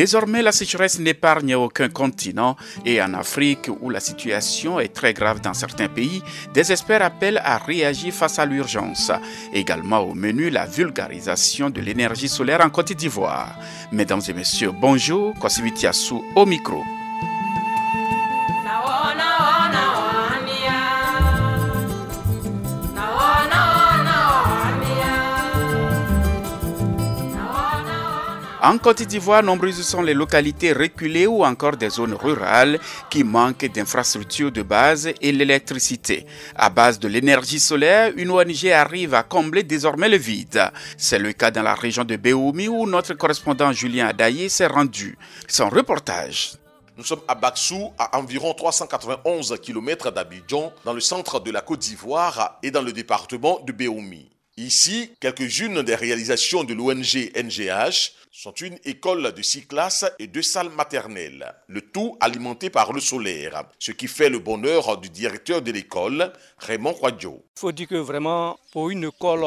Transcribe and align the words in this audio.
Désormais, 0.00 0.40
la 0.40 0.50
sécheresse 0.50 0.98
n'épargne 0.98 1.56
aucun 1.56 1.90
continent 1.90 2.56
et 2.86 3.02
en 3.02 3.12
Afrique, 3.12 3.68
où 3.82 3.90
la 3.90 4.00
situation 4.00 4.80
est 4.80 4.94
très 4.94 5.12
grave 5.12 5.42
dans 5.42 5.52
certains 5.52 5.88
pays, 5.88 6.22
des 6.54 6.72
experts 6.72 7.02
appellent 7.02 7.42
à 7.44 7.58
réagir 7.58 8.14
face 8.14 8.38
à 8.38 8.46
l'urgence. 8.46 9.12
Également 9.52 9.98
au 9.98 10.14
menu, 10.14 10.48
la 10.48 10.64
vulgarisation 10.64 11.68
de 11.68 11.82
l'énergie 11.82 12.30
solaire 12.30 12.64
en 12.64 12.70
Côte 12.70 12.94
d'Ivoire. 12.94 13.54
Mesdames 13.92 14.22
et 14.26 14.32
messieurs, 14.32 14.72
bonjour, 14.72 15.34
Kosivitiasu 15.38 16.14
au 16.34 16.46
micro. 16.46 16.82
En 28.62 28.76
Côte 28.76 29.02
d'Ivoire, 29.02 29.42
nombreuses 29.42 29.80
sont 29.80 30.02
les 30.02 30.12
localités 30.12 30.74
reculées 30.74 31.26
ou 31.26 31.42
encore 31.46 31.78
des 31.78 31.88
zones 31.88 32.12
rurales 32.12 32.78
qui 33.08 33.24
manquent 33.24 33.64
d'infrastructures 33.64 34.52
de 34.52 34.60
base 34.60 35.10
et 35.22 35.32
l'électricité. 35.32 36.26
À 36.54 36.68
base 36.68 36.98
de 36.98 37.08
l'énergie 37.08 37.58
solaire, 37.58 38.12
une 38.16 38.30
ONG 38.30 38.66
arrive 38.66 39.14
à 39.14 39.22
combler 39.22 39.62
désormais 39.62 40.10
le 40.10 40.18
vide. 40.18 40.70
C'est 40.98 41.18
le 41.18 41.32
cas 41.32 41.50
dans 41.50 41.62
la 41.62 41.74
région 41.74 42.04
de 42.04 42.16
Béoumi 42.16 42.68
où 42.68 42.86
notre 42.86 43.14
correspondant 43.14 43.72
Julien 43.72 44.08
Adaye 44.08 44.50
s'est 44.50 44.66
rendu. 44.66 45.16
Son 45.48 45.70
reportage. 45.70 46.52
Nous 46.98 47.04
sommes 47.04 47.22
à 47.28 47.34
Baksou, 47.34 47.92
à 47.98 48.18
environ 48.18 48.52
391 48.52 49.58
km 49.62 50.10
d'Abidjan, 50.10 50.70
dans 50.84 50.92
le 50.92 51.00
centre 51.00 51.40
de 51.40 51.50
la 51.50 51.62
Côte 51.62 51.80
d'Ivoire 51.80 52.58
et 52.62 52.70
dans 52.70 52.82
le 52.82 52.92
département 52.92 53.60
de 53.66 53.72
Béoumi. 53.72 54.28
Ici, 54.60 55.10
quelques-unes 55.20 55.80
des 55.82 55.94
réalisations 55.94 56.64
de 56.64 56.74
l'ONG 56.74 57.32
NGH 57.34 58.12
sont 58.30 58.52
une 58.52 58.76
école 58.84 59.32
de 59.32 59.40
six 59.40 59.66
classes 59.66 60.04
et 60.18 60.26
deux 60.26 60.42
salles 60.42 60.68
maternelles, 60.68 61.54
le 61.66 61.80
tout 61.80 62.18
alimenté 62.20 62.68
par 62.68 62.92
le 62.92 63.00
solaire, 63.00 63.64
ce 63.78 63.90
qui 63.92 64.06
fait 64.06 64.28
le 64.28 64.38
bonheur 64.38 64.98
du 64.98 65.08
directeur 65.08 65.62
de 65.62 65.72
l'école, 65.72 66.30
Raymond 66.58 66.92
Kwadjo. 66.92 67.42
Il 67.56 67.58
faut 67.60 67.72
dire 67.72 67.88
que 67.88 67.94
vraiment, 67.94 68.58
pour 68.70 68.90
une 68.90 69.04
école 69.04 69.46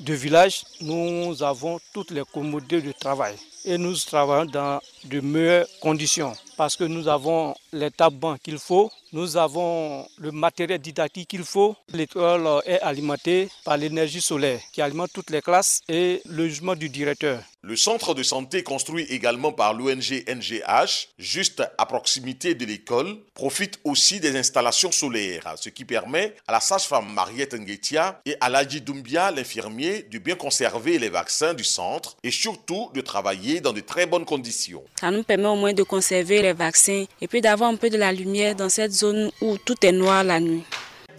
de 0.00 0.12
village, 0.12 0.64
nous 0.82 1.42
avons 1.42 1.80
toutes 1.94 2.10
les 2.10 2.24
commodités 2.30 2.82
de 2.82 2.92
travail 2.92 3.36
et 3.64 3.78
nous 3.78 3.94
travaillons 3.96 4.44
dans 4.50 4.80
de 5.04 5.20
meilleures 5.20 5.66
conditions 5.80 6.34
parce 6.58 6.76
que 6.76 6.84
nous 6.84 7.08
avons 7.08 7.54
les 7.72 7.90
tables 7.90 8.38
qu'il 8.42 8.58
faut, 8.58 8.90
nous 9.12 9.36
avons 9.36 10.06
le 10.18 10.30
matériel 10.30 10.80
didactique 10.80 11.28
qu'il 11.28 11.44
faut. 11.44 11.76
L'école 11.92 12.46
est 12.64 12.80
alimentée 12.80 13.48
par 13.64 13.76
l'énergie 13.76 14.20
solaire 14.20 14.60
qui 14.72 14.82
alimente 14.82 15.10
toutes 15.12 15.30
les 15.30 15.42
classes 15.42 15.80
et 15.88 16.22
le 16.26 16.44
logement 16.44 16.74
du 16.74 16.88
directeur. 16.88 17.40
Le 17.62 17.76
centre 17.76 18.14
de 18.14 18.22
santé 18.22 18.62
construit 18.62 19.04
également 19.10 19.52
par 19.52 19.74
l'ONG 19.74 20.24
NGH, 20.26 21.08
juste 21.18 21.62
à 21.76 21.84
proximité 21.84 22.54
de 22.54 22.64
l'école, 22.64 23.18
profite 23.34 23.78
aussi 23.84 24.18
des 24.18 24.34
installations 24.34 24.90
solaires, 24.90 25.56
ce 25.56 25.68
qui 25.68 25.84
permet 25.84 26.34
à 26.48 26.52
la 26.52 26.60
sage-femme 26.60 27.12
Mariette 27.12 27.52
Nguetia 27.52 28.18
et 28.24 28.34
à 28.40 28.48
Ladji 28.48 28.80
Doumbia, 28.80 29.30
l'infirmier, 29.30 30.06
de 30.10 30.18
bien 30.18 30.36
conserver 30.36 30.98
les 30.98 31.10
vaccins 31.10 31.52
du 31.52 31.62
centre 31.64 32.16
et 32.22 32.30
surtout 32.30 32.88
de 32.94 33.02
travailler 33.02 33.60
dans 33.60 33.74
de 33.74 33.80
très 33.80 34.06
bonnes 34.06 34.24
conditions. 34.24 34.82
Ça 34.98 35.10
nous 35.10 35.22
permet 35.22 35.48
au 35.48 35.56
moins 35.56 35.74
de 35.74 35.82
conserver 35.82 36.40
les 36.40 36.54
vaccins 36.54 37.04
et 37.20 37.28
puis 37.28 37.42
d'avoir 37.42 37.68
un 37.68 37.76
peu 37.76 37.90
de 37.90 37.98
la 37.98 38.10
lumière 38.10 38.54
dans 38.54 38.70
cette 38.70 38.92
où 39.02 39.56
tout 39.64 39.76
est 39.84 39.92
noir 39.92 40.24
la 40.24 40.40
nuit. 40.40 40.64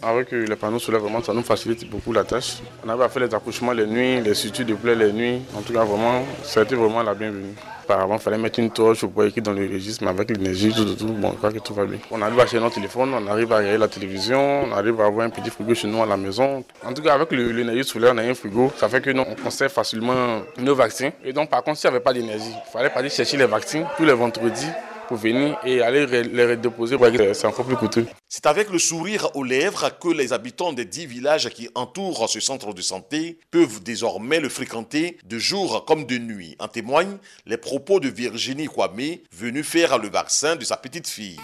Avec 0.04 0.32
les 0.32 0.56
panneaux 0.56 0.80
solaires, 0.80 1.00
vraiment, 1.00 1.22
ça 1.22 1.32
nous 1.32 1.44
facilite 1.44 1.88
beaucoup 1.88 2.12
la 2.12 2.24
tâche. 2.24 2.54
On 2.84 2.88
avait 2.88 3.04
à 3.04 3.08
faire 3.08 3.22
les 3.24 3.32
accouchements 3.32 3.70
les 3.70 3.86
nuits, 3.86 4.20
les 4.20 4.34
sutures 4.34 4.66
de 4.66 4.74
plaie 4.74 4.96
les 4.96 5.12
nuits. 5.12 5.42
En 5.56 5.62
tout 5.62 5.72
cas, 5.72 5.84
vraiment, 5.84 6.24
c'était 6.42 6.74
vraiment 6.74 7.04
la 7.04 7.14
bienvenue. 7.14 7.54
Auparavant, 7.84 8.14
il 8.16 8.20
fallait 8.20 8.38
mettre 8.38 8.58
une 8.58 8.70
torche 8.70 9.04
pour 9.06 9.24
écrire 9.24 9.44
dans 9.44 9.52
le 9.52 9.62
registre, 9.62 10.02
mais 10.02 10.10
avec 10.10 10.30
l'énergie, 10.30 10.72
tout, 10.74 10.84
tout, 10.84 10.94
tout, 10.94 11.06
bon, 11.06 11.30
je 11.30 11.36
crois 11.36 11.52
que 11.52 11.58
tout 11.60 11.72
va 11.72 11.84
bien. 11.84 11.98
On 12.10 12.20
arrive 12.20 12.40
à 12.40 12.42
acheter 12.42 12.58
notre 12.58 12.74
téléphone, 12.74 13.14
on 13.14 13.26
arrive 13.28 13.52
à 13.52 13.58
regarder 13.58 13.78
la 13.78 13.86
télévision, 13.86 14.64
on 14.64 14.72
arrive 14.72 15.00
à 15.00 15.06
avoir 15.06 15.24
un 15.24 15.30
petit 15.30 15.50
frigo 15.50 15.72
chez 15.72 15.86
nous 15.86 16.02
à 16.02 16.06
la 16.06 16.16
maison. 16.16 16.64
En 16.84 16.92
tout 16.92 17.02
cas, 17.02 17.14
avec 17.14 17.30
l'énergie 17.30 17.84
solaire, 17.84 18.12
on 18.12 18.18
a 18.18 18.22
un 18.22 18.34
frigo, 18.34 18.72
ça 18.76 18.88
fait 18.88 19.00
que 19.00 19.10
nous, 19.10 19.22
on 19.22 19.36
conserve 19.36 19.70
facilement 19.70 20.42
nos 20.58 20.74
vaccins. 20.74 21.10
Et 21.24 21.32
donc, 21.32 21.48
par 21.48 21.62
contre, 21.62 21.78
s'il 21.78 21.90
n'y 21.90 21.96
avait 21.96 22.02
pas 22.02 22.12
d'énergie, 22.12 22.50
il 22.50 22.72
fallait 22.72 22.90
pas 22.90 23.08
chercher 23.08 23.36
les 23.36 23.46
vaccins 23.46 23.84
tous 23.96 24.04
les 24.04 24.14
vendredis 24.14 24.66
pour 25.12 25.20
venir 25.20 25.58
et 25.62 25.82
aller 25.82 26.06
les 26.06 26.46
redéposer. 26.46 26.96
C'est 27.34 27.46
encore 27.46 27.66
plus 27.66 27.76
coûteux. 27.76 28.06
C'est 28.30 28.46
avec 28.46 28.70
le 28.70 28.78
sourire 28.78 29.28
aux 29.36 29.44
lèvres 29.44 29.90
que 30.00 30.08
les 30.08 30.32
habitants 30.32 30.72
des 30.72 30.86
dix 30.86 31.04
villages 31.04 31.50
qui 31.50 31.68
entourent 31.74 32.30
ce 32.30 32.40
centre 32.40 32.72
de 32.72 32.80
santé 32.80 33.38
peuvent 33.50 33.82
désormais 33.82 34.40
le 34.40 34.48
fréquenter 34.48 35.18
de 35.24 35.38
jour 35.38 35.84
comme 35.84 36.06
de 36.06 36.16
nuit. 36.16 36.56
En 36.58 36.66
témoignent 36.66 37.18
les 37.44 37.58
propos 37.58 38.00
de 38.00 38.08
Virginie 38.08 38.68
Kwame, 38.68 39.18
venue 39.36 39.62
faire 39.62 39.98
le 39.98 40.08
vaccin 40.08 40.56
de 40.56 40.64
sa 40.64 40.78
petite 40.78 41.06
fille. 41.06 41.40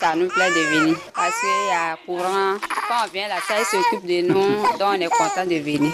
Ça 0.00 0.16
nous 0.16 0.28
plaît 0.28 0.48
de 0.48 0.78
venir 0.78 0.96
parce 1.14 1.38
qu'il 1.38 1.68
y 1.68 1.76
a 1.76 1.98
courant. 2.06 2.56
Quand 2.88 3.04
on 3.04 3.12
vient 3.12 3.28
là, 3.28 3.36
ça 3.46 3.62
s'occupe 3.64 4.06
de 4.06 4.22
nous, 4.22 4.78
donc 4.78 4.80
on 4.80 4.92
est 4.94 5.08
content 5.08 5.44
de 5.44 5.56
venir. 5.56 5.92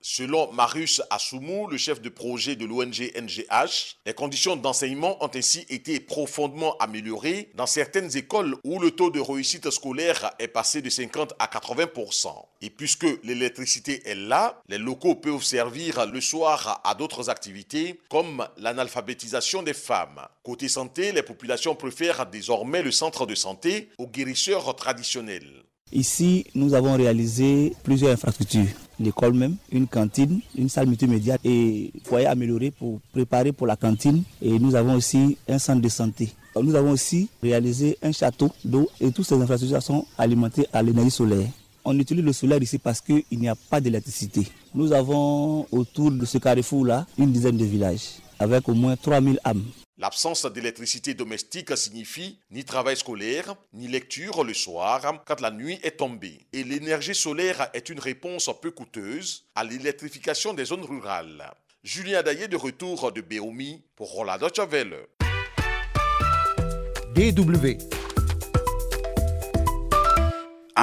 Selon 0.00 0.52
Marius 0.52 1.02
Assoumou, 1.10 1.66
le 1.66 1.76
chef 1.76 2.00
de 2.00 2.08
projet 2.08 2.56
de 2.56 2.66
l'ONG 2.66 3.12
NGH, 3.16 3.96
les 4.06 4.14
conditions 4.14 4.56
d'enseignement 4.56 5.22
ont 5.24 5.30
ainsi 5.34 5.64
été 5.68 6.00
profondément 6.00 6.76
améliorées 6.78 7.50
dans 7.54 7.66
certaines 7.66 8.16
écoles 8.16 8.56
où 8.64 8.78
le 8.78 8.90
taux 8.90 9.10
de 9.10 9.20
réussite 9.20 9.70
scolaire 9.70 10.30
est 10.38 10.48
passé 10.48 10.82
de 10.82 10.90
50 10.90 11.34
à 11.38 11.46
80% 11.46 12.28
Et 12.60 12.70
puisque 12.70 13.06
l'électricité 13.24 14.08
est 14.08 14.14
là, 14.14 14.60
les 14.68 14.78
locaux 14.78 15.14
peuvent 15.14 15.42
servir 15.42 16.06
le 16.06 16.20
soir 16.20 16.80
à 16.84 16.94
d'autres 16.94 17.30
activités 17.30 18.00
comme 18.10 18.46
l'analphabétisation 18.58 19.62
des 19.62 19.74
femmes. 19.74 20.20
Côté 20.42 20.68
santé, 20.68 21.12
les 21.12 21.22
populations 21.22 21.74
préfèrent 21.74 22.26
désormais 22.26 22.82
le 22.82 22.90
centre 22.90 23.26
de 23.26 23.34
santé 23.34 23.90
aux 23.98 24.06
guérisseurs 24.06 24.74
traditionnels. 24.76 25.64
Ici, 25.92 26.46
nous 26.54 26.72
avons 26.72 26.96
réalisé 26.96 27.74
plusieurs 27.82 28.12
infrastructures. 28.12 28.66
L'école 28.98 29.34
même, 29.34 29.56
une 29.70 29.86
cantine, 29.86 30.40
une 30.56 30.68
salle 30.68 30.86
multimédia 30.86 31.36
et 31.44 31.92
foyer 32.04 32.26
amélioré 32.26 32.70
pour 32.70 33.00
préparer 33.12 33.52
pour 33.52 33.66
la 33.66 33.76
cantine. 33.76 34.22
Et 34.40 34.58
nous 34.58 34.74
avons 34.74 34.94
aussi 34.94 35.36
un 35.48 35.58
centre 35.58 35.82
de 35.82 35.88
santé. 35.88 36.32
Nous 36.60 36.74
avons 36.74 36.92
aussi 36.92 37.28
réalisé 37.42 37.98
un 38.02 38.12
château 38.12 38.50
d'eau 38.64 38.88
et 39.00 39.10
toutes 39.10 39.26
ces 39.26 39.34
infrastructures 39.34 39.82
sont 39.82 40.06
alimentées 40.16 40.66
à 40.72 40.82
l'énergie 40.82 41.10
solaire. 41.10 41.48
On 41.84 41.98
utilise 41.98 42.24
le 42.24 42.32
solaire 42.32 42.62
ici 42.62 42.78
parce 42.78 43.00
qu'il 43.00 43.24
n'y 43.32 43.48
a 43.48 43.54
pas 43.54 43.80
d'électricité. 43.80 44.46
Nous 44.74 44.92
avons 44.92 45.66
autour 45.72 46.10
de 46.12 46.24
ce 46.24 46.38
carrefour-là 46.38 47.06
une 47.18 47.32
dizaine 47.32 47.56
de 47.56 47.64
villages 47.64 48.18
avec 48.38 48.68
au 48.68 48.74
moins 48.74 48.96
3000 48.96 49.40
âmes. 49.44 49.62
L'absence 50.02 50.46
d'électricité 50.46 51.14
domestique 51.14 51.78
signifie 51.78 52.40
ni 52.50 52.64
travail 52.64 52.96
scolaire, 52.96 53.54
ni 53.72 53.86
lecture 53.86 54.42
le 54.42 54.52
soir 54.52 55.22
quand 55.24 55.40
la 55.40 55.52
nuit 55.52 55.78
est 55.84 55.98
tombée. 55.98 56.44
Et 56.52 56.64
l'énergie 56.64 57.14
solaire 57.14 57.70
est 57.72 57.88
une 57.88 58.00
réponse 58.00 58.50
peu 58.60 58.72
coûteuse 58.72 59.44
à 59.54 59.62
l'électrification 59.62 60.54
des 60.54 60.64
zones 60.64 60.82
rurales. 60.82 61.48
Julien 61.84 62.24
Daillé 62.24 62.48
de 62.48 62.56
retour 62.56 63.12
de 63.12 63.20
Béomi 63.20 63.84
pour 63.94 64.10
Rolando 64.10 64.48
Chavel. 64.52 65.06
DW 67.14 68.01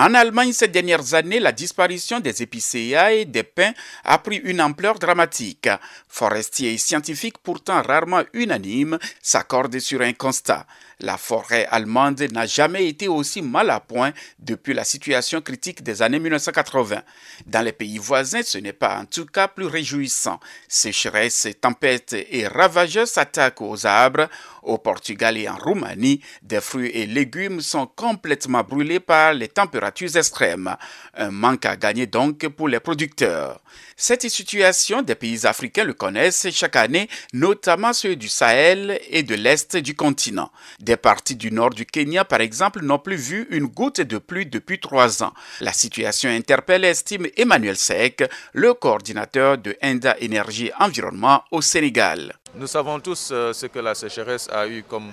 En 0.01 0.13
Allemagne, 0.13 0.53
ces 0.53 0.69
dernières 0.69 1.13
années, 1.13 1.41
la 1.41 1.51
disparition 1.51 2.21
des 2.21 2.41
épicéas 2.41 3.11
et 3.11 3.25
des 3.25 3.43
pins 3.43 3.73
a 4.05 4.17
pris 4.19 4.37
une 4.37 4.61
ampleur 4.61 4.97
dramatique. 4.97 5.67
Forestiers 6.07 6.71
et 6.71 6.77
scientifiques, 6.77 7.39
pourtant 7.39 7.81
rarement 7.81 8.23
unanimes, 8.31 8.97
s'accordent 9.21 9.79
sur 9.79 9.99
un 9.99 10.13
constat. 10.13 10.65
La 11.01 11.17
forêt 11.17 11.65
allemande 11.71 12.21
n'a 12.33 12.45
jamais 12.45 12.89
été 12.89 13.07
aussi 13.07 13.41
mal 13.41 13.69
à 13.69 13.79
point 13.79 14.11
depuis 14.37 14.73
la 14.73 14.83
situation 14.83 15.39
critique 15.39 15.81
des 15.81 16.01
années 16.01 16.19
1980. 16.19 17.01
Dans 17.45 17.61
les 17.61 17.71
pays 17.71 17.97
voisins, 17.97 18.41
ce 18.43 18.57
n'est 18.57 18.73
pas 18.73 18.99
en 18.99 19.05
tout 19.05 19.25
cas 19.25 19.47
plus 19.47 19.65
réjouissant. 19.65 20.41
Sécheresse, 20.67 21.47
tempêtes 21.61 22.17
et 22.29 22.45
ravageurs 22.47 23.07
s'attaquent 23.07 23.61
aux 23.61 23.85
arbres. 23.85 24.27
Au 24.61 24.77
Portugal 24.77 25.37
et 25.37 25.47
en 25.47 25.55
Roumanie, 25.55 26.21
des 26.41 26.59
fruits 26.59 26.91
et 26.93 27.05
légumes 27.05 27.61
sont 27.61 27.87
complètement 27.87 28.61
brûlés 28.61 28.99
par 28.99 29.33
les 29.33 29.47
températures 29.47 30.17
extrêmes. 30.17 30.75
Un 31.15 31.31
manque 31.31 31.65
à 31.65 31.77
gagner 31.77 32.07
donc 32.07 32.45
pour 32.49 32.67
les 32.67 32.81
producteurs. 32.81 33.61
Cette 33.95 34.29
situation, 34.29 35.01
des 35.01 35.15
pays 35.15 35.45
africains 35.45 35.85
le 35.85 35.93
connaissent 35.93 36.47
chaque 36.51 36.75
année, 36.75 37.09
notamment 37.33 37.93
ceux 37.93 38.15
du 38.15 38.27
Sahel 38.27 38.99
et 39.09 39.23
de 39.23 39.35
l'Est 39.35 39.77
du 39.77 39.95
continent. 39.95 40.51
Des 40.89 40.97
parties 40.97 41.35
du 41.35 41.51
nord 41.51 41.69
du 41.69 41.85
Kenya, 41.85 42.25
par 42.25 42.41
exemple, 42.41 42.81
n'ont 42.81 42.97
plus 42.97 43.15
vu 43.15 43.47
une 43.51 43.67
goutte 43.67 44.01
de 44.01 44.17
pluie 44.17 44.47
depuis 44.47 44.79
trois 44.79 45.21
ans. 45.21 45.33
La 45.61 45.71
situation 45.71 46.31
interpelle, 46.31 46.83
estime 46.83 47.27
Emmanuel 47.37 47.75
Sek, 47.77 48.23
le 48.53 48.73
coordinateur 48.73 49.59
de 49.59 49.77
Enda 49.83 50.15
Énergie 50.19 50.71
Environnement 50.79 51.43
au 51.51 51.61
Sénégal. 51.61 52.33
Nous 52.55 52.65
savons 52.65 52.99
tous 52.99 53.29
euh, 53.31 53.53
ce 53.53 53.67
que 53.67 53.77
la 53.77 53.93
sécheresse 53.93 54.49
a 54.51 54.67
eu 54.67 54.81
comme 54.81 55.11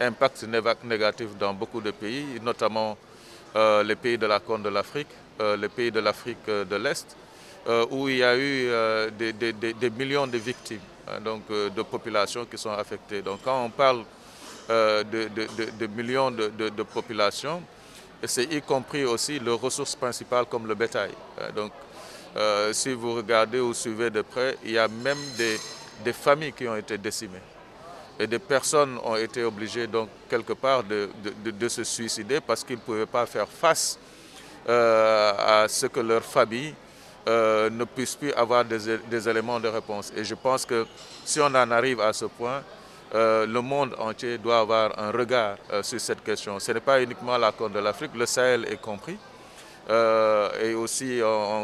impact 0.00 0.44
négatif 0.84 1.36
dans 1.36 1.54
beaucoup 1.54 1.80
de 1.80 1.90
pays, 1.90 2.24
notamment 2.40 2.96
euh, 3.56 3.82
les 3.82 3.96
pays 3.96 4.16
de 4.16 4.26
la 4.26 4.38
Corne 4.38 4.62
de 4.62 4.68
l'Afrique, 4.68 5.08
euh, 5.40 5.56
les 5.56 5.68
pays 5.68 5.90
de 5.90 5.98
l'Afrique 5.98 6.46
de 6.46 6.76
l'Est, 6.76 7.16
où 7.90 8.08
il 8.08 8.18
y 8.18 8.22
a 8.22 8.36
eu 8.38 8.70
des, 9.18 9.90
millions 9.90 10.28
de 10.28 10.38
victimes, 10.38 10.78
hein, 11.08 11.20
donc 11.20 11.48
de 11.50 11.82
populations 11.82 12.44
qui 12.46 12.56
sont 12.56 12.70
affectées. 12.70 13.22
Donc 13.22 13.40
quand 13.44 13.64
on 13.64 13.70
parle 13.70 14.04
de, 14.70 15.86
millions 15.88 16.30
de, 16.30 16.82
populations, 16.82 17.62
c'est 18.24 18.44
y 18.44 18.62
compris 18.62 19.04
aussi 19.04 19.38
les 19.40 19.50
ressources 19.50 19.96
principales 19.96 20.46
comme 20.46 20.66
le 20.66 20.74
bétail. 20.74 21.10
Hein. 21.40 21.48
Donc 21.54 21.72
si 22.72 22.92
vous 22.92 23.14
regardez 23.14 23.60
ou 23.60 23.74
suivez 23.74 24.10
de 24.10 24.22
près, 24.22 24.56
il 24.64 24.72
y 24.72 24.78
a 24.78 24.86
même 24.88 25.18
des 26.04 26.12
familles 26.12 26.52
qui 26.52 26.68
ont 26.68 26.76
été 26.76 26.96
décimées. 26.96 27.42
Et 28.20 28.26
des 28.26 28.38
personnes 28.38 28.98
ont 29.02 29.16
été 29.16 29.42
obligées, 29.44 29.86
donc, 29.86 30.10
quelque 30.28 30.52
part, 30.52 30.84
de, 30.84 31.08
se 31.68 31.82
suicider 31.84 32.38
parce 32.42 32.62
qu'ils 32.62 32.76
ne 32.76 32.82
pouvaient 32.82 33.06
pas 33.06 33.24
faire 33.24 33.48
face 33.48 33.98
euh, 34.68 35.62
à 35.62 35.66
ce 35.66 35.86
que 35.86 36.00
leur 36.00 36.22
famille 36.22 36.74
euh, 37.26 37.70
ne 37.70 37.84
puisse 37.84 38.16
plus 38.16 38.30
avoir 38.34 38.62
des, 38.62 39.26
éléments 39.26 39.58
de 39.58 39.68
réponse. 39.68 40.12
Et 40.14 40.22
je 40.22 40.34
pense 40.34 40.66
que 40.66 40.86
si 41.24 41.40
on 41.40 41.46
en 41.46 41.70
arrive 41.70 42.02
à 42.02 42.12
ce 42.12 42.26
point, 42.26 42.62
euh, 43.14 43.46
le 43.46 43.60
monde 43.60 43.94
entier 43.98 44.38
doit 44.38 44.60
avoir 44.60 44.98
un 44.98 45.10
regard 45.10 45.56
sur 45.82 46.00
cette 46.00 46.22
question. 46.22 46.58
Ce 46.58 46.72
n'est 46.72 46.80
pas 46.80 47.02
uniquement 47.02 47.36
la 47.38 47.52
Côte 47.52 47.72
de 47.72 47.78
l'Afrique, 47.80 48.12
le 48.14 48.26
Sahel 48.26 48.66
est 48.70 48.80
compris. 48.80 49.18
et 50.62 50.74
aussi, 50.74 51.20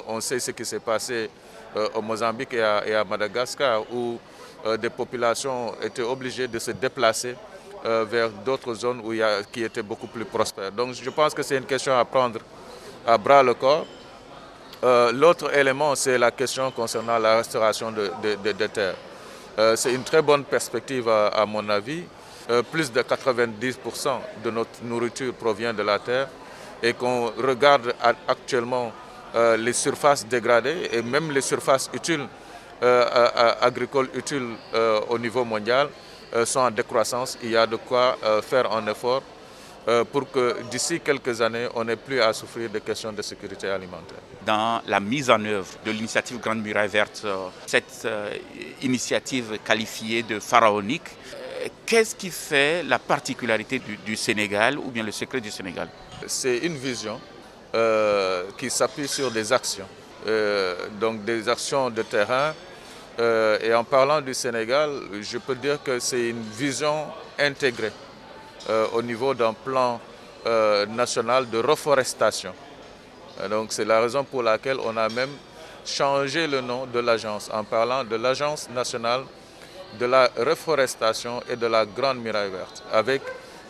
on, 0.09 0.21
sait 0.21 0.41
ce 0.41 0.51
qui 0.51 0.65
s'est 0.65 0.81
passé 0.81 1.31
euh, 1.77 1.89
au 1.95 2.01
Mozambique 2.01 2.55
et 2.55 2.63
à, 2.95 3.05
Madagascar, 3.05 3.83
où 3.93 4.19
euh, 4.65 4.79
des 4.79 4.89
populations 4.89 5.75
étaient 5.83 6.01
obligées 6.03 6.49
de 6.49 6.59
se 6.59 6.71
déplacer 6.71 7.37
euh, 7.85 8.05
vers 8.09 8.31
d'autres 8.31 8.73
zones 8.73 9.03
où 9.05 9.13
y 9.13 9.23
a, 9.23 9.43
qui 9.43 9.63
étaient 9.63 9.83
beaucoup 9.83 10.07
plus 10.07 10.25
prospères. 10.25 10.73
Donc 10.73 10.95
je 10.95 11.11
pense 11.11 11.35
que 11.35 11.43
c'est 11.43 11.59
une 11.59 11.67
question 11.67 11.99
à 11.99 12.05
prendre 12.07 12.39
à 13.07 13.19
bras 13.19 13.43
le 13.43 13.53
corps. 13.55 13.85
L'autre 15.13 15.53
élément, 15.55 15.95
c'est 15.95 16.17
la 16.17 16.31
question 16.31 16.71
concernant 16.71 17.19
la 17.19 17.39
restauration 17.39 17.93
des 17.93 18.69
terres. 18.69 18.95
C'est 19.77 19.93
une 19.95 20.05
très 20.05 20.23
bonne 20.23 20.45
perspective 20.45 21.09
à, 21.09 21.45
mon 21.47 21.69
avis. 21.69 22.03
plus 22.71 22.93
de 22.93 23.01
90% 23.03 24.09
de 24.45 24.51
notre 24.51 24.83
nourriture 24.85 25.33
provient 25.35 25.73
de 25.75 25.83
la 25.83 25.99
terre 25.99 26.29
et 26.83 26.93
qu'on 26.93 27.27
regarde 27.39 27.95
actuellement 28.29 28.93
euh, 29.35 29.57
les 29.57 29.73
surfaces 29.73 30.27
dégradées 30.27 30.89
et 30.93 31.03
même 31.03 31.31
les 31.31 31.41
surfaces 31.41 31.91
utiles, 31.93 32.27
euh, 32.83 33.55
agricoles 33.61 34.09
utiles 34.15 34.55
euh, 34.75 35.01
au 35.09 35.19
niveau 35.19 35.45
mondial 35.45 35.89
sont 36.45 36.61
en 36.61 36.71
décroissance. 36.71 37.39
Il 37.43 37.51
y 37.51 37.57
a 37.57 37.67
de 37.67 37.77
quoi 37.77 38.17
faire 38.43 38.71
un 38.73 38.87
effort 38.89 39.23
pour 40.13 40.31
que 40.31 40.57
d'ici 40.71 41.01
quelques 41.01 41.41
années, 41.41 41.69
on 41.75 41.85
n'ait 41.85 41.97
plus 41.97 42.21
à 42.21 42.33
souffrir 42.33 42.69
de 42.71 42.79
questions 42.81 43.13
de 43.13 43.23
sécurité 43.23 43.69
alimentaire. 43.69 44.19
Dans 44.45 44.83
la 44.87 44.99
mise 44.99 45.31
en 45.31 45.45
œuvre 45.45 45.69
de 45.85 45.91
l'initiative 45.93 46.41
Grande 46.41 46.63
Muraille 46.63 46.89
Verte, 46.89 47.25
cette 47.67 48.09
initiative 48.83 49.59
qualifiée 49.65 50.23
de 50.25 50.41
pharaonique, 50.41 51.09
qu'est-ce 51.85 52.15
qui 52.15 52.31
fait 52.31 52.83
la 52.83 52.99
particularité 52.99 53.79
du, 53.79 53.97
du 53.97 54.17
Sénégal 54.17 54.79
ou 54.79 54.91
bien 54.91 55.03
le 55.05 55.13
secret 55.13 55.41
du 55.41 55.51
Sénégal? 55.51 55.89
C'est 56.27 56.59
une 56.59 56.77
vision 56.77 57.21
euh, 57.75 58.45
qui 58.57 58.71
s'appuie 58.71 59.09
sur 59.09 59.31
des 59.31 59.53
actions, 59.53 59.89
euh, 60.27 60.75
donc 61.01 61.25
des 61.25 61.49
actions 61.49 61.91
de 61.91 62.03
terrain. 62.03 62.55
Euh, 63.19 63.59
et 63.63 63.75
en 63.75 63.85
parlant 63.85 64.21
du 64.21 64.35
Sénégal, 64.35 64.91
je 65.21 65.39
peux 65.39 65.55
dire 65.55 65.83
que 65.83 65.99
c'est 65.99 66.29
une 66.31 66.43
vision 66.43 67.07
intégrée 67.39 67.93
au 68.93 69.03
niveau 69.03 69.35
d'un 69.35 69.53
plan 69.53 70.01
national 70.89 71.49
de 71.51 71.59
reforestation. 71.59 72.53
donc 73.51 73.73
c'est 73.73 73.85
la 73.85 74.01
raison 74.01 74.23
pour 74.25 74.43
laquelle 74.43 74.79
on 74.85 74.97
a 74.97 75.09
même 75.09 75.31
changé 75.85 76.47
le 76.47 76.61
nom 76.61 76.87
de 76.87 76.99
l'agence 77.01 77.51
en 77.53 77.65
parlant 77.65 78.05
de 78.05 78.17
l'Agence 78.17 78.69
nationale 78.71 79.23
de 79.99 80.07
la 80.07 80.29
reforestation 80.37 81.43
et 81.49 81.57
de 81.57 81.67
la 81.67 81.85
Grande 81.87 82.19
Muraille 82.19 82.51
Verte, 82.51 82.83
avec 82.93 83.23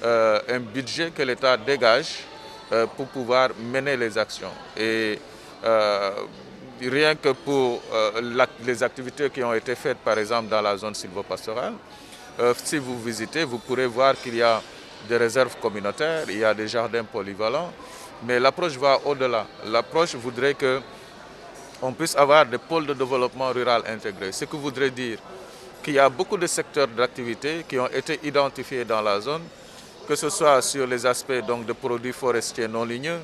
un 0.05 0.61
budget 0.61 1.11
que 1.11 1.23
l'État 1.23 1.57
dégage 1.57 2.25
euh, 2.73 2.85
pour 2.97 3.07
pouvoir 3.07 3.51
mener 3.57 3.97
les 3.97 4.19
actions. 4.19 4.51
Et 4.77 5.21
euh, 5.65 6.11
rien 6.81 7.15
que 7.15 7.29
pour 7.29 7.81
euh, 7.95 8.45
les 8.65 8.83
activités 8.83 9.31
qui 9.31 9.45
ont 9.45 9.55
été 9.55 9.77
faites, 9.77 9.99
par 9.99 10.19
exemple, 10.19 10.49
dans 10.49 10.61
la 10.61 10.77
zone 10.77 10.95
silvopastorale, 10.97 11.75
si 12.65 12.79
vous 12.79 13.01
visitez, 13.01 13.45
vous 13.45 13.59
pourrez 13.59 13.87
voir 13.87 14.15
qu'il 14.21 14.35
y 14.35 14.43
a 14.43 14.61
des 15.09 15.17
réserves 15.17 15.57
communautaires, 15.61 16.25
il 16.29 16.39
y 16.39 16.45
a 16.45 16.53
des 16.55 16.69
jardins 16.69 17.05
polyvalents, 17.05 17.73
mais 18.25 18.41
l'approche 18.41 18.77
va 18.77 18.99
au-delà. 19.05 19.47
L'approche 19.67 20.15
voudrait 20.15 20.55
que 20.55 20.81
on 21.83 21.93
puisse 21.93 22.17
avoir 22.17 22.47
des 22.47 22.59
pôles 22.59 22.87
de 22.87 22.95
développement 22.95 23.51
rural 23.51 23.83
intégrés. 23.87 24.33
Ce 24.33 24.45
que 24.47 24.57
voudrait 24.57 24.91
dire 24.91 25.19
qu'il 25.83 25.95
y 25.95 25.99
a 25.99 26.09
beaucoup 26.09 26.37
de 26.39 26.47
secteurs 26.47 26.89
d'activité 26.89 27.65
qui 27.69 27.79
ont 27.79 27.89
été 27.89 28.19
identifiés 28.25 28.85
dans 28.85 29.03
la 29.03 29.21
zone 29.21 29.43
que 30.07 30.15
ce 30.15 30.31
soit 30.31 30.63
sur 30.63 30.87
les 30.87 31.05
aspects 31.05 31.45
donc, 31.47 31.67
de 31.67 31.73
produits 31.73 32.13
forestiers 32.13 32.69
non 32.69 32.85
ligneux, 32.85 33.19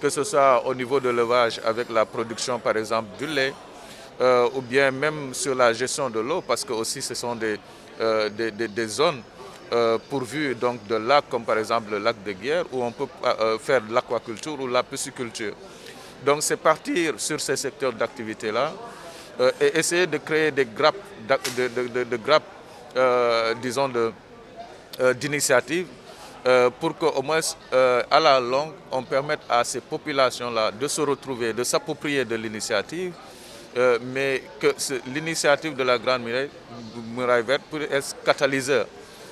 que 0.00 0.10
ce 0.10 0.24
soit 0.24 0.66
au 0.66 0.74
niveau 0.74 0.98
de 1.00 1.08
l'élevage 1.10 1.60
avec 1.64 1.88
la 1.90 2.04
production 2.04 2.58
par 2.58 2.76
exemple 2.76 3.16
du 3.18 3.26
lait, 3.26 3.54
euh, 4.20 4.48
ou 4.54 4.60
bien 4.60 4.90
même 4.90 5.32
sur 5.32 5.54
la 5.54 5.72
gestion 5.72 6.10
de 6.10 6.18
l'eau, 6.20 6.40
parce 6.42 6.64
que 6.64 6.72
aussi 6.72 7.00
ce 7.00 7.14
sont 7.14 7.36
des, 7.36 7.58
euh, 8.00 8.28
des, 8.28 8.88
zones 8.88 9.22
euh, 9.72 9.98
pourvues 10.08 10.54
donc, 10.54 10.86
de 10.86 10.96
lacs, 10.96 11.28
comme 11.28 11.44
par 11.44 11.58
exemple 11.58 11.90
le 11.92 11.98
lac 11.98 12.16
de 12.24 12.32
Guerre, 12.32 12.64
où 12.72 12.82
on 12.82 12.92
peut 12.92 13.06
faire 13.60 13.82
de 13.82 13.92
l'aquaculture 13.92 14.60
ou 14.60 14.66
la 14.66 14.82
pisciculture. 14.82 15.54
Donc 16.24 16.42
c'est 16.42 16.56
partir 16.56 17.14
sur 17.18 17.40
ces 17.40 17.56
secteurs 17.56 17.92
d'activité-là 17.92 18.72
et 19.60 19.78
essayer 19.78 20.06
de 20.06 20.18
créer 20.18 20.50
des 20.50 20.66
grappes, 20.66 20.96
disons, 23.62 23.88
d'initiatives 25.20 25.86
euh, 26.46 26.70
pour 26.70 26.96
qu'au 26.96 27.20
moins, 27.22 27.40
euh, 27.72 28.02
à 28.10 28.20
la 28.20 28.38
longue, 28.40 28.72
on 28.92 29.02
permette 29.02 29.40
à 29.48 29.64
ces 29.64 29.80
populations-là 29.80 30.70
de 30.70 30.86
se 30.86 31.00
retrouver, 31.00 31.52
de 31.52 31.64
s'approprier 31.64 32.24
de 32.24 32.36
l'initiative, 32.36 33.12
euh, 33.76 33.98
mais 34.02 34.42
que 34.60 34.68
l'initiative 35.12 35.74
de 35.74 35.82
la 35.82 35.98
Grande 35.98 36.22
Muraille, 36.22 37.42
Verte 37.42 37.62
pourrait 37.68 37.88
être 37.90 38.16
catalyseur, 38.24 38.86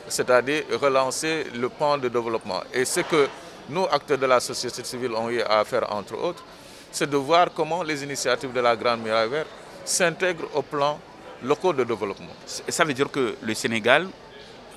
c'est-à-dire 0.09 0.65
relancer 0.81 1.47
le 1.55 1.69
plan 1.69 1.99
de 1.99 2.09
développement. 2.09 2.61
Et 2.73 2.85
ce 2.85 3.01
que 3.01 3.29
nous, 3.69 3.85
acteurs 3.91 4.19
de 4.19 4.27
la 4.27 4.41
société 4.41 4.85
civile, 4.85 5.13
ont 5.13 5.29
eu 5.29 5.43
à 5.43 5.65
faire, 5.65 5.93
entre 5.93 6.15
autres, 6.17 6.45
c'est 6.93 7.09
de 7.11 7.17
voir 7.17 7.49
comment 7.55 7.83
les 7.83 8.03
initiatives 8.05 8.53
de 8.53 8.61
la 8.61 8.77
Grande 8.77 9.01
Muraille 9.03 9.29
Verte 9.29 9.49
s'intègrent 9.85 10.49
au 10.55 10.63
plan 10.63 10.99
local 11.43 11.77
de 11.77 11.85
développement. 11.85 12.33
Ça 12.47 12.85
veut 12.85 12.95
dire 12.95 13.11
que 13.11 13.35
le 13.43 13.55
Sénégal 13.55 14.09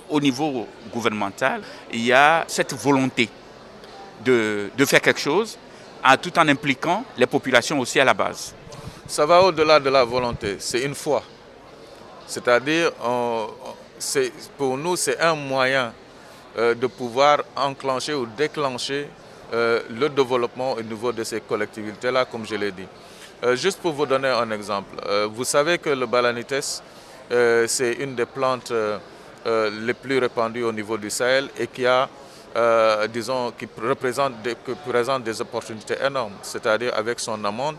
au 0.10 0.20
niveau 0.20 0.68
gouvernemental, 0.92 1.62
il 1.94 2.06
y 2.06 2.12
a 2.14 2.44
cette 2.48 2.74
volonté 2.74 3.30
de, 4.26 4.70
faire 4.86 5.02
quelque 5.02 5.20
chose 5.20 5.58
tout 6.22 6.38
en 6.40 6.48
impliquant 6.48 7.04
les 7.18 7.28
populations 7.28 7.80
aussi 7.80 8.00
à 8.00 8.06
la 8.06 8.14
base. 8.14 8.54
Ça 9.08 9.26
va 9.26 9.42
au-delà 9.44 9.80
de 9.80 9.90
la 9.90 10.04
volonté, 10.04 10.58
c'est 10.60 10.82
une 10.82 10.96
foi. 10.96 11.24
C'est-à-dire, 12.28 12.92
pour 14.58 14.78
nous, 14.78 14.96
c'est 14.96 15.20
un 15.20 15.36
moyen 15.36 15.94
euh, 16.58 16.74
de 16.74 16.88
pouvoir 16.88 17.44
enclencher 17.56 18.14
ou 18.16 18.26
déclencher 18.26 19.08
euh, 19.54 19.82
le 19.90 20.10
développement 20.10 20.74
au 20.74 20.82
niveau 20.82 21.12
de 21.12 21.24
ces 21.24 21.42
collectivités-là, 21.42 22.26
comme 22.26 22.46
je 22.46 22.56
l'ai 22.56 22.72
dit. 22.72 22.88
Euh, 23.44 23.56
juste 23.56 23.80
pour 23.80 23.94
vous 23.94 24.06
donner 24.06 24.30
un 24.30 24.50
exemple, 24.52 24.96
vous 25.32 25.44
savez 25.44 25.78
que 25.78 25.90
le 25.92 26.06
balanites, 26.06 26.82
c'est 27.68 27.94
une 28.00 28.16
des 28.16 28.26
plantes 28.26 28.74
les 29.46 29.94
plus 29.94 30.18
répandus 30.18 30.64
au 30.64 30.72
niveau 30.72 30.98
du 30.98 31.10
Sahel 31.10 31.50
et 31.58 31.68
qui 31.68 31.86
a, 31.86 32.10
disons, 33.08 33.52
qui 33.52 33.68
présente 33.68 34.34
des 35.24 35.42
opportunités 35.42 35.96
énormes. 36.04 36.34
C'est-à-dire 36.42 36.94
avec 36.96 37.20
son 37.20 37.44
amande, 37.46 37.78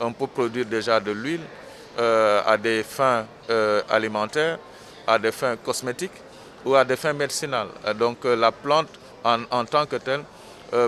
on 0.00 0.12
peut 0.12 0.26
produire 0.26 0.66
déjà 0.66 1.00
de 1.00 1.10
l'huile 1.12 1.40
à 1.98 2.56
des 2.58 2.82
fins 2.84 3.24
alimentaires, 3.90 4.58
à 5.06 5.18
des 5.18 5.32
fins 5.32 5.56
cosmétiques 5.56 6.12
ou 6.64 6.74
à 6.74 6.84
des 6.84 6.96
fins 6.96 7.12
médicinales. 7.12 7.68
Donc 7.98 8.24
la 8.24 8.52
plante 8.52 8.88
en, 9.24 9.64
tant 9.64 9.86
que 9.86 9.96
telle 9.96 10.22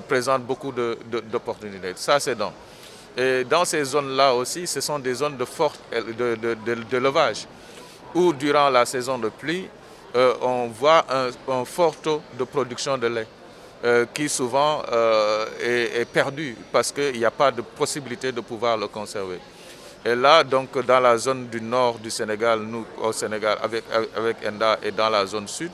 présentent 0.09 0.45
beaucoup 0.45 0.73
d'opportunités. 0.73 1.93
Ça, 1.97 2.19
c'est 2.21 2.35
dans. 2.35 2.53
Et 3.17 3.45
dans 3.45 3.65
ces 3.65 3.85
zones-là 3.85 4.35
aussi, 4.35 4.67
ce 4.67 4.81
sont 4.81 4.99
des 4.99 5.15
zones 5.15 5.37
de 5.37 5.45
fort 5.45 5.73
de, 5.93 6.35
de, 6.35 6.77
où 8.15 8.33
durant 8.33 8.71
la 8.71 8.87
saison 8.87 9.19
de 9.19 9.29
pluie, 9.29 9.69
euh, 10.17 10.35
on 10.43 10.69
voit 10.69 11.05
un, 11.49 11.65
fort 11.65 11.97
taux 11.97 12.23
de 12.39 12.45
production 12.45 12.97
de 12.99 13.07
lait. 13.09 13.27
Euh, 13.85 14.07
qui 14.15 14.31
souvent 14.31 14.83
euh, 14.91 15.45
est, 15.61 16.07
perdu 16.07 16.57
parce 16.73 16.91
qu'il 16.91 17.19
n'y 17.19 17.25
a 17.27 17.31
pas 17.31 17.51
de 17.51 17.61
possibilité 17.61 18.33
de 18.33 18.41
pouvoir 18.41 18.79
le 18.79 18.87
conserver. 18.89 19.39
Et 20.05 20.15
là, 20.15 20.45
donc, 20.45 20.85
dans 20.85 21.01
la 21.01 21.17
zone 21.17 21.47
du 21.49 21.61
nord 21.63 21.99
du 21.99 22.11
Sénégal, 22.11 22.61
nous, 22.61 22.85
au 23.01 23.11
Sénégal, 23.13 23.57
avec, 23.63 23.85
ENDA 24.47 24.79
et 24.83 24.91
dans 24.91 25.09
la 25.09 25.25
zone 25.25 25.49
sud, 25.49 25.71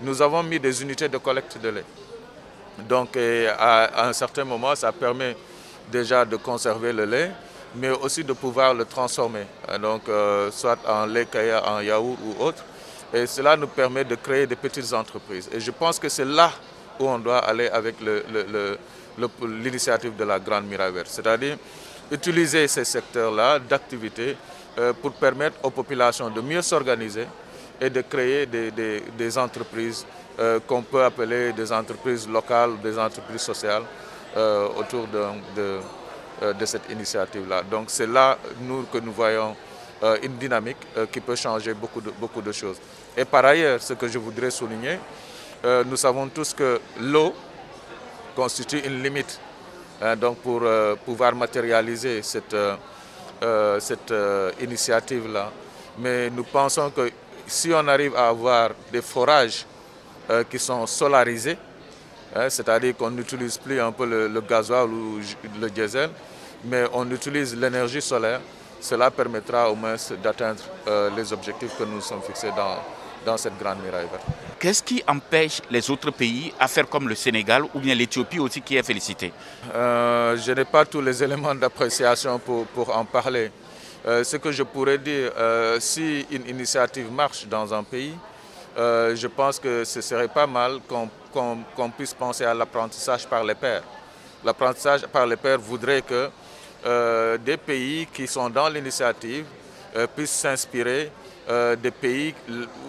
nous 0.00 0.22
avons 0.22 0.44
mis 0.44 0.60
des 0.60 0.80
unités 0.82 1.08
de 1.08 1.18
collecte 1.18 1.58
de 1.60 1.68
lait. 1.70 1.84
Donc, 2.88 3.16
à, 3.58 4.06
un 4.08 4.12
certain 4.12 4.44
moment, 4.44 4.76
ça 4.76 4.92
permet 4.92 5.36
déjà 5.90 6.24
de 6.24 6.36
conserver 6.36 6.92
le 6.92 7.04
lait, 7.04 7.32
mais 7.74 7.90
aussi 7.90 8.22
de 8.22 8.32
pouvoir 8.32 8.72
le 8.74 8.84
transformer, 8.84 9.46
hein, 9.68 9.78
donc 9.80 10.02
soit 10.52 10.78
en 10.86 11.06
lait 11.06 11.26
kaya, 11.26 11.68
en 11.68 11.80
yaourt 11.80 12.16
ou 12.24 12.44
autre. 12.44 12.62
Et 13.12 13.26
cela 13.26 13.56
nous 13.56 13.66
permet 13.66 14.04
de 14.04 14.14
créer 14.14 14.46
des 14.46 14.56
petites 14.56 14.92
entreprises. 14.92 15.48
Et 15.52 15.58
je 15.58 15.70
pense 15.72 15.98
que 15.98 16.08
c'est 16.08 16.24
là 16.24 16.52
où 17.00 17.08
on 17.08 17.18
doit 17.18 17.38
aller 17.38 17.68
avec 17.68 17.96
l'initiative 19.42 20.14
de 20.16 20.24
la 20.24 20.38
Grande 20.38 20.66
Miraille 20.66 20.92
Verte, 20.92 21.08
c'est-à-dire 21.10 21.56
utiliser 22.10 22.68
ces 22.68 22.84
secteurs-là 22.84 23.58
d'activité 23.58 24.36
euh, 24.78 24.92
pour 24.92 25.12
permettre 25.12 25.56
aux 25.62 25.70
populations 25.70 26.30
de 26.30 26.40
mieux 26.40 26.62
s'organiser 26.62 27.26
et 27.80 27.90
de 27.90 28.00
créer 28.02 28.46
des, 28.46 29.38
entreprises 29.38 30.04
euh, 30.38 30.60
qu'on 30.66 30.82
peut 30.82 31.04
appeler 31.04 31.52
des 31.52 31.72
entreprises 31.72 32.28
locales, 32.28 32.80
des 32.82 32.98
entreprises 32.98 33.40
sociales 33.42 33.82
euh, 34.36 34.68
autour 34.76 35.06
de, 35.06 35.78
de 36.52 36.64
cette 36.66 36.90
initiative-là. 36.90 37.62
Donc 37.62 37.84
c'est 37.88 38.06
là 38.06 38.36
nous, 38.60 38.82
que 38.92 38.98
nous 38.98 39.12
voyons 39.12 39.54
une 40.22 40.36
dynamique 40.36 40.76
qui 41.10 41.20
peut 41.20 41.36
changer 41.36 41.72
beaucoup 41.72 42.00
de, 42.00 42.10
beaucoup 42.10 42.42
de 42.42 42.52
choses. 42.52 42.76
Et 43.16 43.24
par 43.24 43.44
ailleurs, 43.46 43.80
ce 43.80 43.94
que 43.94 44.06
je 44.06 44.18
voudrais 44.18 44.50
souligner, 44.50 44.98
nous 45.86 45.96
savons 45.96 46.28
tous 46.28 46.52
que 46.52 46.78
l'eau 47.00 47.32
constitue 48.36 48.80
une 48.80 49.02
limite 49.02 49.40
donc 50.16 50.38
pour 50.38 50.60
euh, 50.62 50.96
pouvoir 51.04 51.34
matérialiser 51.34 52.22
cette, 52.22 52.54
euh, 52.54 53.80
cette 53.80 54.12
initiative-là. 54.60 55.50
Mais 55.98 56.30
nous 56.30 56.44
pensons 56.44 56.90
que 56.90 57.10
si 57.46 57.70
on 57.72 57.86
arrive 57.88 58.16
à 58.16 58.28
avoir 58.28 58.70
des 58.92 59.02
forages 59.02 59.66
qui 60.50 60.58
sont 60.58 60.86
solarisés, 60.86 61.58
hein, 62.34 62.48
c'est-à-dire 62.48 62.96
qu'on 62.96 63.10
n'utilise 63.10 63.58
plus 63.58 63.78
un 63.78 63.92
peu 63.92 64.06
le, 64.06 64.26
le 64.26 64.40
gasoil 64.40 64.88
ou 64.88 65.20
le 65.60 65.68
diesel, 65.68 66.08
mais 66.64 66.84
on 66.94 67.08
utilise 67.10 67.54
l'énergie 67.54 68.00
solaire, 68.00 68.40
cela 68.80 69.10
permettra 69.10 69.70
au 69.70 69.74
moins 69.74 69.96
d'atteindre 70.22 70.62
les 71.14 71.30
objectifs 71.32 71.76
que 71.78 71.84
nous 71.84 72.00
sommes 72.00 72.22
fixés 72.22 72.50
dans, 72.56 72.78
dans 73.24 73.36
cette 73.36 73.58
grande 73.58 73.82
muraille 73.82 74.06
verte. 74.10 74.24
Qu'est-ce 74.58 74.82
qui 74.82 75.02
empêche 75.06 75.60
les 75.70 75.90
autres 75.90 76.10
pays 76.10 76.52
à 76.58 76.68
faire 76.68 76.88
comme 76.88 77.08
le 77.08 77.14
Sénégal 77.14 77.64
ou 77.74 77.80
bien 77.80 77.94
l'Éthiopie 77.94 78.38
aussi 78.38 78.60
qui 78.62 78.76
est 78.76 78.82
félicité 78.82 79.32
euh, 79.74 80.36
Je 80.36 80.52
n'ai 80.52 80.64
pas 80.64 80.84
tous 80.84 81.00
les 81.00 81.22
éléments 81.22 81.54
d'appréciation 81.54 82.38
pour, 82.38 82.66
pour, 82.66 82.96
en 82.96 83.04
parler. 83.04 83.50
Euh, 84.06 84.22
ce 84.24 84.36
que 84.36 84.52
je 84.52 84.62
pourrais 84.62 84.98
dire, 84.98 85.32
euh, 85.36 85.78
si 85.80 86.26
une 86.30 86.46
initiative 86.48 87.10
marche 87.10 87.46
dans 87.46 87.72
un 87.74 87.82
pays, 87.82 88.14
je 88.76 89.26
pense 89.28 89.58
que 89.60 89.84
ce 89.84 90.00
serait 90.00 90.28
pas 90.28 90.46
mal 90.48 90.80
qu'on 91.32 91.90
puisse 91.90 92.12
penser 92.14 92.44
à 92.44 92.52
l'apprentissage 92.54 93.26
par 93.26 93.44
les 93.44 93.54
pairs. 93.54 93.82
L'apprentissage 94.44 95.06
par 95.06 95.26
les 95.26 95.36
pairs 95.36 95.58
voudrait 95.60 96.02
que 96.02 96.28
des 97.38 97.56
pays 97.56 98.06
qui 98.12 98.26
sont 98.26 98.50
dans 98.50 98.68
l'initiative 98.68 99.44
puissent 100.16 100.32
s'inspirer 100.32 101.12
euh, 101.48 101.76
des 101.76 101.90
pays 101.90 102.34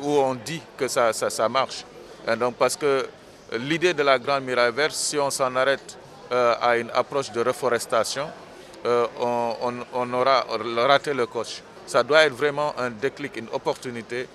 où 0.01 0.17
on 0.17 0.35
dit 0.35 0.61
que 0.77 0.87
ça, 0.87 1.11
ça, 1.13 1.49
marche. 1.49 1.83
donc 2.39 2.55
parce 2.55 2.75
que 2.75 3.05
l'idée 3.53 3.93
de 3.93 4.03
la 4.03 4.17
Grande 4.19 4.43
Muraille 4.43 4.71
Verte, 4.71 4.93
si 4.93 5.17
on 5.19 5.29
s'en 5.29 5.55
arrête 5.55 5.97
euh, 6.31 6.55
à 6.61 6.77
une 6.77 6.89
approche 6.93 7.31
de 7.31 7.41
reforestation, 7.41 8.27
euh, 8.85 9.07
on, 9.93 10.13
aura 10.13 10.45
raté 10.87 11.13
le 11.13 11.25
coche. 11.25 11.61
Ça 11.85 12.03
doit 12.03 12.23
être 12.23 12.33
vraiment 12.33 12.73
un 12.77 12.89
déclic, 12.89 13.35
une 13.37 13.47
opportunité 13.51 14.27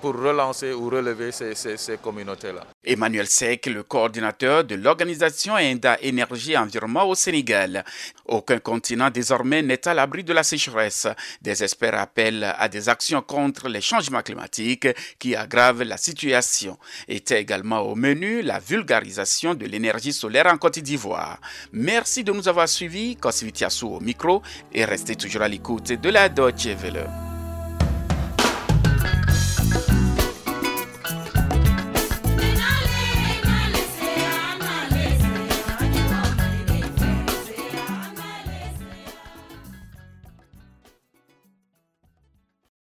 pour 0.00 0.14
relancer 0.14 0.72
ou 0.72 0.88
relever 0.88 1.32
ces, 1.32 1.98
communautés-là. 2.02 2.64
Emmanuel 2.84 3.26
Sek, 3.26 3.66
le 3.66 3.82
coordinateur 3.82 4.64
de 4.64 4.74
l'organisation 4.74 5.56
Inda 5.56 5.98
Énergie 6.02 6.56
Environnement 6.56 7.04
au 7.04 7.14
Sénégal. 7.14 7.84
Aucun 8.26 8.58
continent 8.58 9.10
désormais 9.10 9.62
n'est 9.62 9.86
à 9.88 9.94
l'abri 9.94 10.24
de 10.24 10.32
la 10.32 10.42
sécheresse. 10.42 11.08
Des 11.42 11.62
experts 11.62 11.98
appellent 11.98 12.54
à 12.58 12.68
des 12.68 12.88
actions 12.88 13.22
contre 13.22 13.68
les 13.68 13.80
changements 13.80 14.22
climatiques 14.22 14.88
qui 15.18 15.34
aggravent 15.34 15.82
la 15.82 15.96
situation. 15.96 16.78
Était 17.08 17.40
également 17.40 17.80
au 17.80 17.94
menu 17.94 18.42
la 18.42 18.58
vulgarisation 18.58 19.54
de 19.54 19.66
l'énergie 19.66 20.12
solaire 20.12 20.46
en 20.46 20.58
Côte 20.58 20.78
d'Ivoire. 20.78 21.38
Merci 21.72 22.24
de 22.24 22.32
nous 22.32 22.48
avoir 22.48 22.68
suivis. 22.68 23.16
Kosvitiasu 23.16 23.84
au 23.86 24.00
micro 24.00 24.42
et 24.72 24.84
restez 24.84 25.16
toujours 25.16 25.42
à 25.42 25.48
l'écoute 25.48 25.92
de 25.92 26.10
la 26.10 26.28
Deutsche 26.28 26.66
Welle. 26.82 27.35